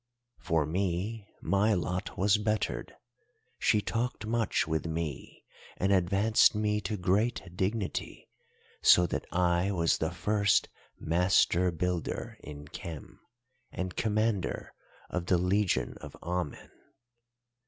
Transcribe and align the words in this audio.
"For 0.39 0.65
me, 0.65 1.27
my 1.43 1.75
lot 1.75 2.17
was 2.17 2.39
bettered; 2.39 2.95
she 3.59 3.81
talked 3.81 4.25
much 4.25 4.65
with 4.67 4.87
me, 4.87 5.45
and 5.77 5.91
advanced 5.93 6.55
me 6.55 6.81
to 6.81 6.97
great 6.97 7.55
dignity, 7.55 8.27
so 8.81 9.05
that 9.05 9.27
I 9.31 9.69
was 9.71 9.99
the 9.99 10.09
first 10.09 10.69
Master 10.99 11.69
Builder 11.69 12.39
in 12.43 12.67
Khem, 12.69 13.19
and 13.71 13.95
Commander 13.95 14.73
of 15.11 15.27
the 15.27 15.37
legion 15.37 15.97
of 16.01 16.17
Amen. 16.23 16.71